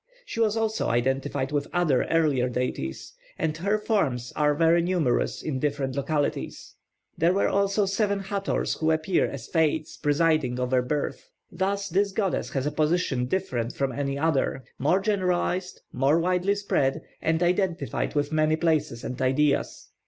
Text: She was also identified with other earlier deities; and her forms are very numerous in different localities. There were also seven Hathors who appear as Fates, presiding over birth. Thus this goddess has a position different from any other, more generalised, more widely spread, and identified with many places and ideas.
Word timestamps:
She 0.25 0.39
was 0.39 0.57
also 0.57 0.87
identified 0.89 1.51
with 1.51 1.67
other 1.71 2.05
earlier 2.05 2.49
deities; 2.49 3.13
and 3.37 3.55
her 3.57 3.77
forms 3.77 4.33
are 4.35 4.55
very 4.55 4.81
numerous 4.81 5.43
in 5.43 5.59
different 5.59 5.95
localities. 5.95 6.73
There 7.19 7.33
were 7.35 7.47
also 7.47 7.85
seven 7.85 8.21
Hathors 8.21 8.73
who 8.73 8.89
appear 8.89 9.27
as 9.29 9.45
Fates, 9.47 9.97
presiding 9.97 10.59
over 10.59 10.81
birth. 10.81 11.29
Thus 11.51 11.87
this 11.87 12.13
goddess 12.13 12.49
has 12.49 12.65
a 12.65 12.71
position 12.71 13.27
different 13.27 13.75
from 13.75 13.91
any 13.91 14.17
other, 14.17 14.63
more 14.79 15.01
generalised, 15.01 15.81
more 15.93 16.17
widely 16.19 16.55
spread, 16.55 17.03
and 17.21 17.43
identified 17.43 18.15
with 18.15 18.31
many 18.31 18.55
places 18.55 19.03
and 19.03 19.21
ideas. 19.21 19.89